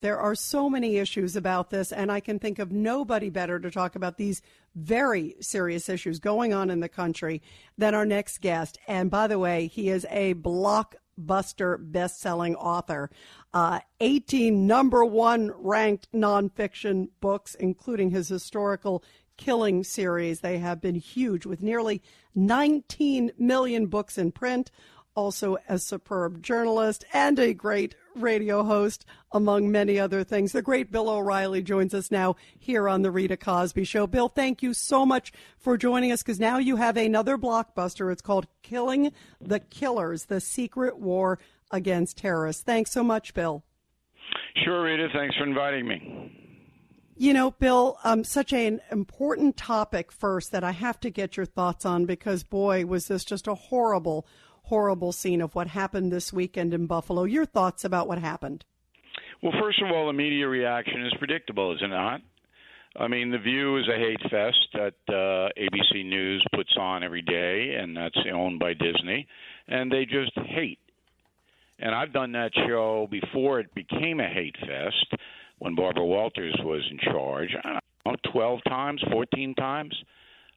[0.00, 3.68] There are so many issues about this, and I can think of nobody better to
[3.68, 4.42] talk about these
[4.76, 7.42] very serious issues going on in the country
[7.76, 8.78] than our next guest.
[8.86, 13.10] And by the way, he is a blockbuster best-selling author.
[13.52, 19.02] Uh, 18 number one ranked nonfiction books, including his historical
[19.36, 20.40] killing series.
[20.40, 22.02] They have been huge with nearly
[22.36, 24.70] 19 million books in print
[25.18, 30.52] also a superb journalist and a great radio host, among many other things.
[30.52, 34.06] The great Bill O'Reilly joins us now here on The Rita Cosby Show.
[34.06, 38.12] Bill, thank you so much for joining us because now you have another blockbuster.
[38.12, 41.40] It's called Killing the Killers The Secret War
[41.72, 42.62] Against Terrorists.
[42.62, 43.64] Thanks so much, Bill.
[44.64, 45.08] Sure, Rita.
[45.12, 46.48] Thanks for inviting me.
[47.16, 51.46] You know, Bill, um, such an important topic first that I have to get your
[51.46, 54.24] thoughts on because, boy, was this just a horrible,
[54.68, 57.24] horrible scene of what happened this weekend in Buffalo.
[57.24, 58.64] Your thoughts about what happened?
[59.42, 62.20] Well, first of all, the media reaction is predictable, is it not?
[62.96, 67.22] I mean, The View is a hate fest that uh, ABC News puts on every
[67.22, 69.26] day, and that's owned by Disney,
[69.68, 70.78] and they just hate.
[71.78, 75.14] And I've done that show before it became a hate fest
[75.58, 77.50] when Barbara Walters was in charge.
[77.64, 79.94] I don't know, 12 times, 14 times.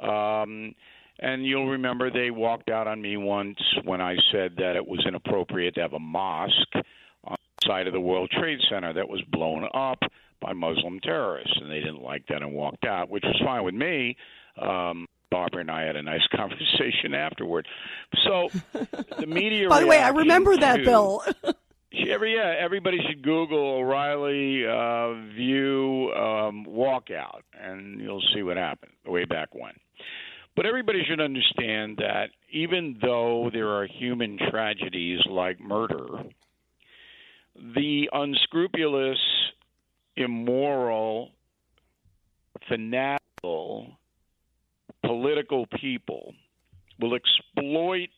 [0.00, 0.74] Um,
[1.22, 5.04] and you'll remember they walked out on me once when I said that it was
[5.06, 9.22] inappropriate to have a mosque on the side of the World Trade Center that was
[9.30, 10.00] blown up
[10.40, 13.74] by Muslim terrorists, and they didn't like that and walked out, which was fine with
[13.74, 14.16] me.
[14.60, 17.68] Um, Barbara and I had a nice conversation afterward.
[18.24, 18.48] So
[19.18, 19.68] the media.
[19.68, 21.22] By the way, I remember that, to, Bill.
[22.08, 28.92] every yeah, everybody should Google O'Reilly uh, View um, walkout, and you'll see what happened
[29.06, 29.72] way back when.
[30.54, 36.06] But everybody should understand that even though there are human tragedies like murder,
[37.74, 39.18] the unscrupulous,
[40.16, 41.30] immoral,
[42.68, 43.96] fanatical,
[45.04, 46.34] political people
[47.00, 48.08] will exploit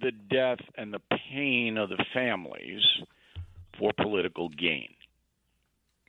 [0.00, 2.82] the death and the pain of the families
[3.78, 4.88] for political gain.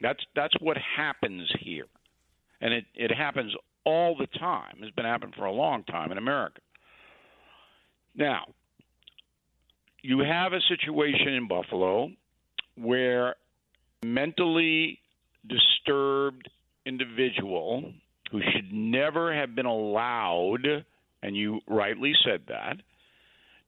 [0.02, 1.86] That's that's what happens here.
[2.62, 3.54] And it, it happens
[3.86, 4.78] all the time.
[4.81, 6.62] It's been happening for a long time in America.
[8.16, 8.46] Now,
[10.02, 12.12] you have a situation in Buffalo
[12.75, 13.36] where
[14.03, 15.00] mentally
[15.47, 16.50] disturbed
[16.86, 17.94] individual
[18.31, 20.86] who should never have been allowed,
[21.22, 22.78] and you rightly said that,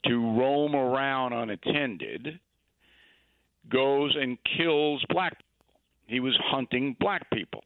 [0.05, 2.39] to roam around unattended,
[3.69, 5.43] goes and kills black people.
[6.07, 7.63] He was hunting black people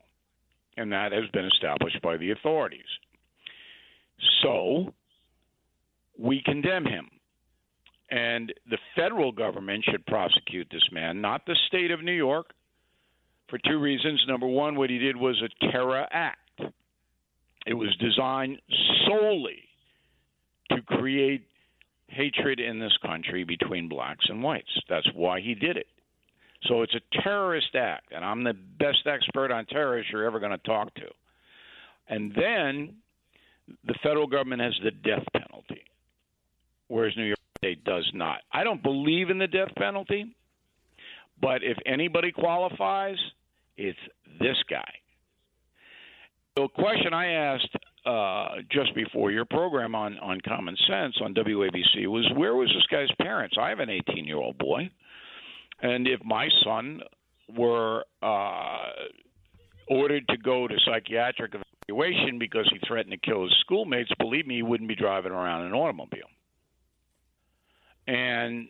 [0.77, 2.85] and that has been established by the authorities.
[4.41, 4.93] So
[6.17, 7.09] we condemn him.
[8.09, 12.53] And the federal government should prosecute this man, not the state of New York,
[13.49, 14.23] for two reasons.
[14.27, 16.61] Number one, what he did was a terror act,
[17.65, 18.61] it was designed
[19.05, 19.63] solely
[20.71, 21.45] to create
[22.07, 24.71] hatred in this country between blacks and whites.
[24.89, 25.87] That's why he did it.
[26.63, 30.51] So it's a terrorist act, and I'm the best expert on terrorists you're ever going
[30.51, 31.07] to talk to.
[32.09, 32.95] And then
[33.85, 35.81] the federal government has the death penalty,
[36.87, 38.39] whereas New York State does not.
[38.51, 40.35] I don't believe in the death penalty,
[41.41, 43.17] but if anybody qualifies,
[43.77, 43.99] it's
[44.39, 44.89] this guy.
[46.55, 47.75] The question I asked
[48.05, 52.87] uh, just before your program on, on Common Sense on WABC was where was this
[52.89, 53.55] guy's parents?
[53.59, 54.89] I have an 18 year old boy.
[55.81, 57.01] And if my son
[57.55, 58.89] were uh,
[59.87, 61.53] ordered to go to psychiatric
[61.87, 65.61] evaluation because he threatened to kill his schoolmates, believe me, he wouldn't be driving around
[65.61, 66.27] in an automobile.
[68.07, 68.67] And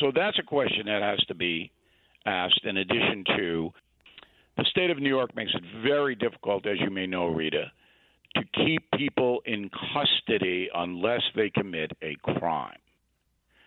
[0.00, 1.70] so that's a question that has to be
[2.26, 3.72] asked in addition to
[4.56, 7.72] the state of New York makes it very difficult, as you may know, Rita,
[8.36, 12.78] to keep people in custody unless they commit a crime.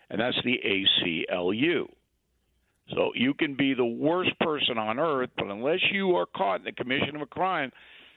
[0.10, 1.88] And that's the ACLU.
[2.94, 6.66] So you can be the worst person on earth, but unless you are caught in
[6.66, 7.72] the commission of a crime,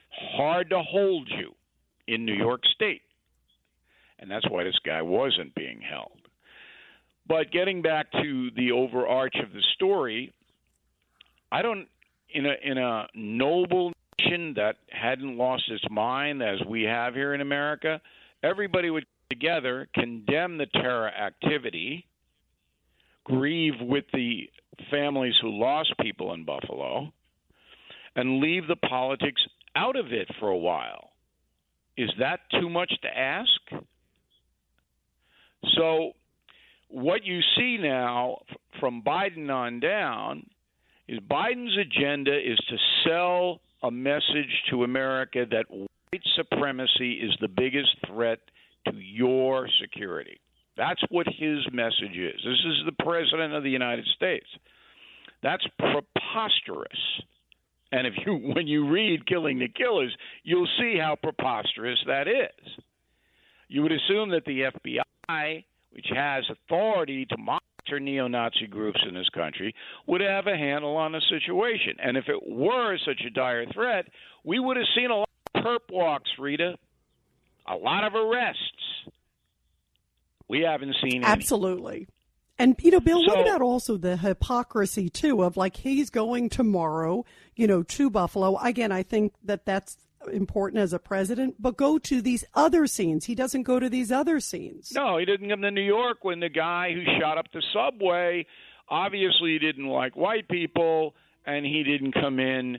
[0.09, 1.53] hard to hold you
[2.07, 3.01] in New York State.
[4.19, 6.17] And that's why this guy wasn't being held.
[7.27, 10.33] But getting back to the overarch of the story,
[11.51, 11.87] I don't
[12.33, 17.33] in a in a noble nation that hadn't lost its mind as we have here
[17.33, 18.01] in America,
[18.43, 22.05] everybody would together condemn the terror activity
[23.23, 24.49] grieve with the
[24.89, 27.11] families who lost people in Buffalo
[28.15, 29.41] and leave the politics
[29.75, 31.11] out of it for a while.
[31.97, 33.49] Is that too much to ask?
[35.75, 36.13] So,
[36.89, 38.39] what you see now
[38.79, 40.45] from Biden on down
[41.07, 47.47] is Biden's agenda is to sell a message to America that white supremacy is the
[47.47, 48.39] biggest threat
[48.87, 50.39] to your security.
[50.81, 52.41] That's what his message is.
[52.43, 54.47] This is the president of the United States.
[55.43, 57.21] That's preposterous.
[57.91, 60.11] And if you when you read Killing the Killers,
[60.43, 62.83] you'll see how preposterous that is.
[63.67, 64.71] You would assume that the
[65.29, 69.75] FBI, which has authority to monitor neo-Nazi groups in this country,
[70.07, 71.93] would have a handle on the situation.
[72.03, 74.05] And if it were such a dire threat,
[74.43, 76.75] we would have seen a lot of perp walks, Rita,
[77.67, 78.80] a lot of arrests.
[80.51, 81.25] We haven't seen any.
[81.25, 82.09] Absolutely.
[82.59, 86.49] And you know, Bill, so, what about also the hypocrisy too of like he's going
[86.49, 87.23] tomorrow,
[87.55, 88.57] you know, to Buffalo.
[88.57, 89.97] Again, I think that that's
[90.29, 93.23] important as a president, but go to these other scenes.
[93.25, 94.91] He doesn't go to these other scenes.
[94.93, 98.45] No, he didn't come to New York when the guy who shot up the subway
[98.89, 101.15] obviously didn't like white people,
[101.45, 102.77] and he didn't come in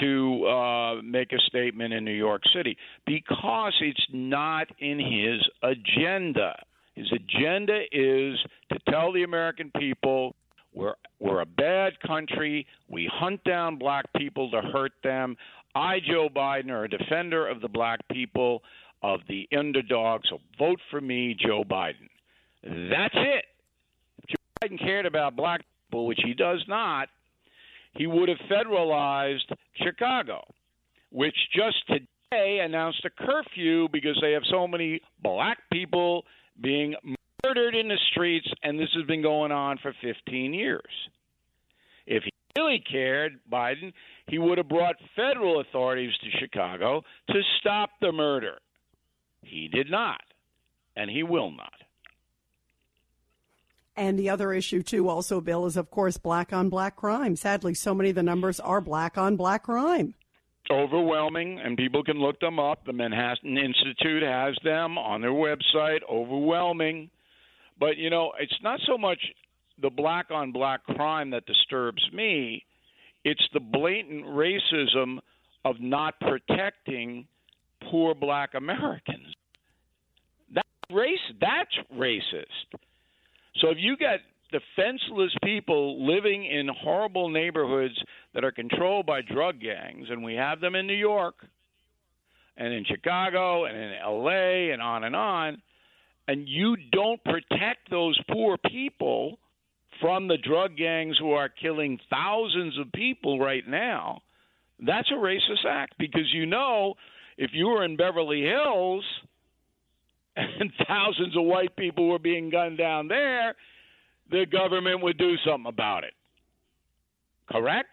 [0.00, 2.76] to uh, make a statement in New York City
[3.06, 6.56] because it's not in his agenda.
[6.94, 8.38] His agenda is
[8.70, 10.34] to tell the American people
[10.74, 12.66] we're we're a bad country.
[12.88, 15.36] We hunt down black people to hurt them.
[15.74, 18.62] I, Joe Biden, are a defender of the black people,
[19.02, 20.22] of the underdog.
[20.28, 22.08] So vote for me, Joe Biden.
[22.62, 23.44] That's it.
[24.18, 27.08] If Joe Biden cared about black people, which he does not,
[27.94, 30.42] he would have federalized Chicago,
[31.10, 36.24] which just today announced a curfew because they have so many black people
[36.62, 36.94] being
[37.44, 40.92] murdered in the streets, and this has been going on for 15 years.
[42.06, 43.92] If he really cared, Biden,
[44.28, 48.58] he would have brought federal authorities to Chicago to stop the murder.
[49.42, 50.20] He did not,
[50.96, 51.72] and he will not.
[53.94, 57.36] And the other issue, too, also, Bill, is of course black on black crime.
[57.36, 60.14] Sadly, so many of the numbers are black on black crime
[60.70, 62.84] overwhelming, and people can look them up.
[62.84, 66.00] The Manhattan Institute has them on their website.
[66.10, 67.10] Overwhelming,
[67.78, 69.18] but you know, it's not so much
[69.80, 72.64] the black on black crime that disturbs me.
[73.24, 75.18] It's the blatant racism
[75.64, 77.26] of not protecting
[77.90, 79.34] poor black Americans.
[80.54, 81.18] That's race.
[81.40, 82.78] That's racist.
[83.60, 84.20] So if you get
[84.52, 87.94] defenseless people living in horrible neighborhoods
[88.34, 91.34] that are controlled by drug gangs, and we have them in New York
[92.56, 95.62] and in Chicago and in LA and on and on,
[96.28, 99.38] and you don't protect those poor people
[100.00, 104.20] from the drug gangs who are killing thousands of people right now,
[104.84, 106.94] that's a racist act because you know
[107.36, 109.04] if you were in Beverly Hills
[110.36, 113.54] and thousands of white people were being gunned down there,
[114.30, 116.14] the government would do something about it.
[117.50, 117.88] Correct?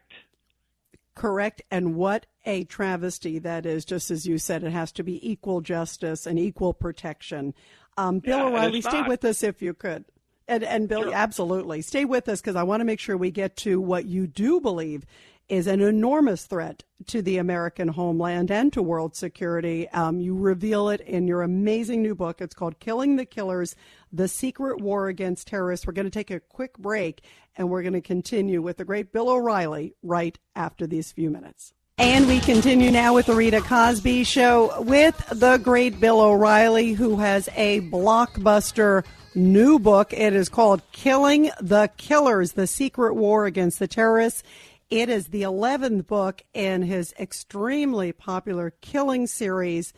[1.15, 1.61] Correct.
[1.69, 3.83] And what a travesty that is.
[3.83, 7.53] Just as you said, it has to be equal justice and equal protection.
[7.97, 10.05] Um, Bill yeah, O'Reilly, stay with us if you could.
[10.47, 11.13] And, and Bill, sure.
[11.13, 11.81] absolutely.
[11.81, 14.61] Stay with us because I want to make sure we get to what you do
[14.61, 15.05] believe
[15.49, 19.89] is an enormous threat to the American homeland and to world security.
[19.89, 22.39] Um, you reveal it in your amazing new book.
[22.39, 23.75] It's called Killing the Killers
[24.13, 25.87] The Secret War Against Terrorists.
[25.87, 27.23] We're going to take a quick break
[27.57, 31.73] and we're going to continue with the great Bill O'Reilly right after these few minutes.
[31.97, 37.18] And we continue now with the Rita Cosby Show with the great Bill O'Reilly, who
[37.18, 39.03] has a blockbuster
[39.35, 40.13] new book.
[40.13, 44.44] It is called Killing the Killers The Secret War Against the Terrorists.
[44.89, 49.93] It is the 11th book in his extremely popular Killing series.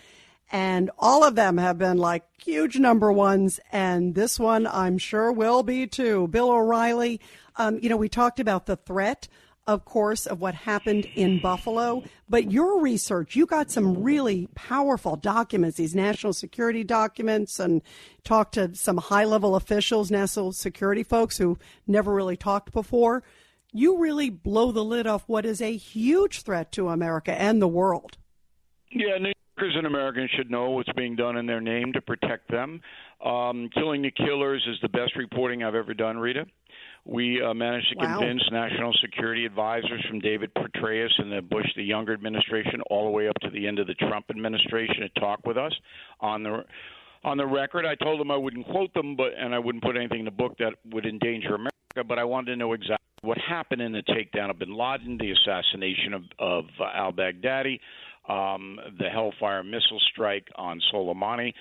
[0.52, 3.62] And all of them have been like huge number ones.
[3.72, 6.28] And this one, I'm sure, will be too.
[6.28, 7.22] Bill O'Reilly,
[7.56, 9.30] um, you know, we talked about the threat
[9.68, 12.04] of course, of what happened in Buffalo.
[12.28, 17.84] But your research, you got some really powerful documents, these national security documents, and
[18.24, 23.24] talked to some high level officials, national security folks who never really talked before
[23.74, 27.68] you really blow the lid off what is a huge threat to America and the
[27.68, 28.18] world.
[28.92, 32.52] Yeah, New Yorkers and Americans should know what's being done in their name to protect
[32.52, 32.82] them.
[33.24, 36.46] Um, Killing the Killers is the best reporting I've ever done, Rita.
[37.06, 38.20] We uh, managed to wow.
[38.20, 43.12] convince national security advisors from David Petraeus in the Bush the younger administration all the
[43.12, 45.74] way up to the end of the Trump administration to talk with us
[46.20, 46.64] on the
[47.24, 47.86] on the record.
[47.86, 50.32] I told them I wouldn't quote them, but and I wouldn't put anything in the
[50.32, 52.04] book that would endanger America.
[52.08, 55.32] But I wanted to know exactly what happened in the takedown of bin Laden, the
[55.32, 57.80] assassination of, of uh, al Baghdadi,
[58.28, 61.54] um, the Hellfire missile strike on Soleimani.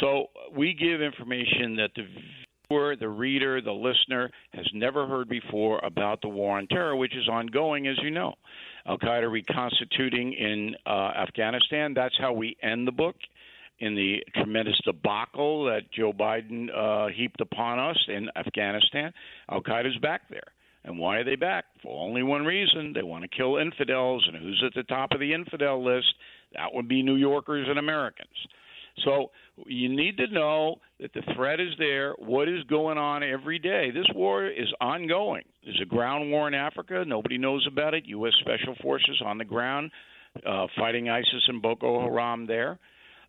[0.00, 2.06] So we give information that the
[2.68, 7.16] viewer, the reader, the listener has never heard before about the war on terror, which
[7.16, 8.34] is ongoing, as you know.
[8.86, 11.94] Al Qaeda reconstituting in uh, Afghanistan.
[11.94, 13.16] That's how we end the book
[13.80, 19.12] in the tremendous debacle that Joe Biden uh, heaped upon us in Afghanistan.
[19.50, 20.52] Al Qaeda's back there.
[20.88, 21.66] And why are they back?
[21.82, 24.26] For only one reason they want to kill infidels.
[24.26, 26.06] And who's at the top of the infidel list?
[26.54, 28.30] That would be New Yorkers and Americans.
[29.04, 29.30] So
[29.66, 32.14] you need to know that the threat is there.
[32.18, 33.90] What is going on every day?
[33.90, 35.44] This war is ongoing.
[35.62, 37.04] There's a ground war in Africa.
[37.06, 38.06] Nobody knows about it.
[38.06, 38.32] U.S.
[38.40, 39.90] Special Forces on the ground
[40.46, 42.78] uh, fighting ISIS and Boko Haram there.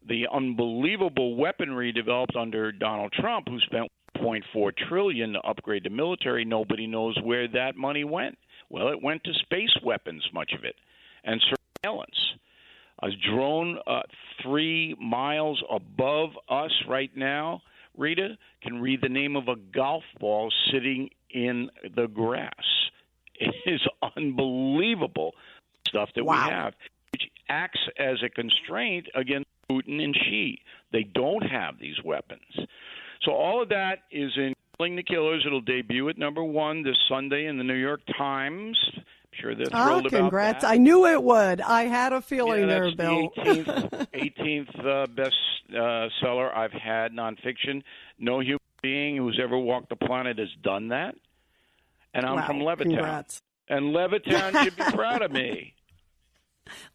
[0.07, 6.45] The unbelievable weaponry developed under Donald Trump, who spent 1.4 trillion to upgrade the military.
[6.45, 8.37] Nobody knows where that money went.
[8.69, 10.75] Well, it went to space weapons, much of it,
[11.23, 11.41] and
[11.83, 12.15] surveillance
[13.01, 14.01] a drone uh,
[14.43, 17.61] three miles above us right now,
[17.97, 22.53] Rita, can read the name of a golf ball sitting in the grass.
[23.41, 23.81] It is
[24.17, 25.33] unbelievable
[25.87, 26.45] stuff that wow.
[26.45, 26.73] we have,
[27.13, 30.59] which acts as a constraint against Putin and Xi.
[30.91, 32.67] They don't have these weapons.
[33.21, 35.43] So all of that is in Killing the Killers.
[35.45, 38.77] It'll debut at number one this Sunday in the New York Times
[39.31, 40.63] I'm sure they're thrilled oh, congrats.
[40.63, 41.61] I knew it would.
[41.61, 43.31] I had a feeling yeah, there, Bill.
[43.35, 45.35] The 18th, 18th uh, best
[45.77, 47.83] uh, seller I've had nonfiction.
[48.17, 51.15] No human being who's ever walked the planet has done that.
[52.13, 52.95] And I'm wow, from Levittown.
[52.95, 53.41] Congrats.
[53.67, 55.75] And Levittown should be proud of me.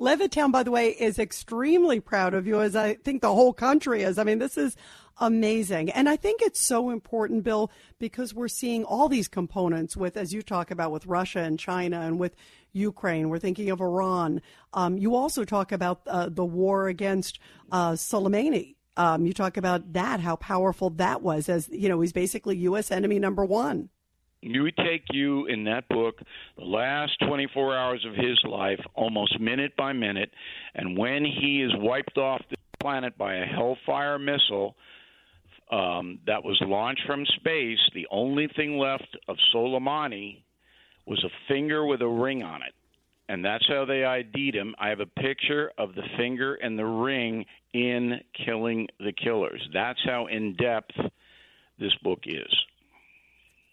[0.00, 4.02] Levittown, by the way, is extremely proud of you, as I think the whole country
[4.02, 4.18] is.
[4.18, 4.76] I mean, this is
[5.18, 5.90] amazing.
[5.90, 10.32] And I think it's so important, Bill, because we're seeing all these components with, as
[10.32, 12.34] you talk about, with Russia and China and with
[12.72, 13.28] Ukraine.
[13.28, 14.42] We're thinking of Iran.
[14.72, 17.38] Um, you also talk about uh, the war against
[17.70, 18.76] uh, Soleimani.
[18.96, 22.92] Um, you talk about that, how powerful that was, as you know, he's basically U.S.
[22.92, 23.88] enemy number one.
[24.44, 26.16] You take you in that book
[26.58, 30.30] the last 24 hours of his life, almost minute by minute,
[30.74, 34.76] and when he is wiped off the planet by a Hellfire missile,
[35.70, 40.42] um, that was launched from space, the only thing left of Soleimani
[41.06, 42.74] was a finger with a ring on it.
[43.30, 44.74] And that's how they ID'd him.
[44.78, 49.66] I have a picture of the finger and the ring in Killing the Killers.
[49.72, 50.94] That's how in depth
[51.78, 52.54] this book is.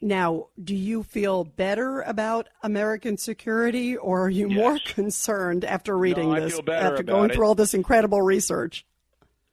[0.02, 4.58] Now, do you feel better about American security, or are you yes.
[4.58, 7.36] more concerned after reading no, this, after going it.
[7.36, 8.84] through all this incredible research?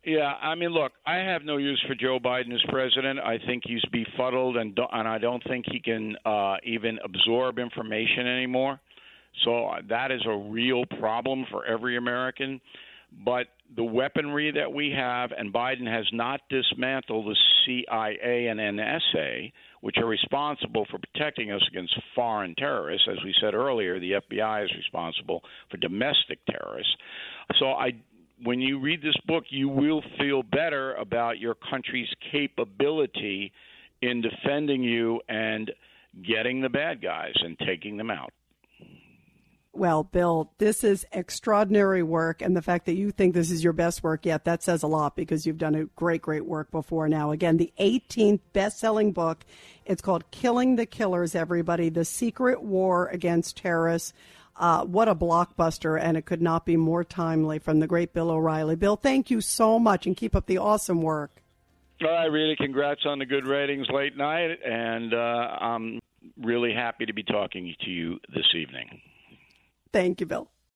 [0.04, 3.18] Yeah, I mean, look, I have no use for Joe Biden as president.
[3.18, 8.26] I think he's befuddled, and and I don't think he can uh, even absorb information
[8.26, 8.80] anymore.
[9.44, 12.60] So uh, that is a real problem for every American.
[13.24, 17.36] But the weaponry that we have, and Biden has not dismantled the
[17.66, 23.08] CIA and NSA, which are responsible for protecting us against foreign terrorists.
[23.10, 26.94] As we said earlier, the FBI is responsible for domestic terrorists.
[27.58, 27.92] So I
[28.44, 33.52] when you read this book, you will feel better about your country's capability
[34.02, 35.72] in defending you and
[36.26, 38.32] getting the bad guys and taking them out.
[39.78, 43.72] Well, Bill, this is extraordinary work, and the fact that you think this is your
[43.72, 47.08] best work yet, that says a lot because you've done a great, great work before
[47.08, 47.30] now.
[47.30, 49.44] Again, the 18th best selling book.
[49.86, 54.12] It's called Killing the Killers, everybody The Secret War Against Terrorists.
[54.56, 58.32] Uh, what a blockbuster, and it could not be more timely from the great Bill
[58.32, 58.74] O'Reilly.
[58.74, 61.40] Bill, thank you so much, and keep up the awesome work.
[62.02, 65.16] Right, really, congrats on the good ratings late night, and uh,
[65.60, 66.00] I'm
[66.36, 69.00] really happy to be talking to you this evening.
[69.92, 70.50] Thank you, Bill.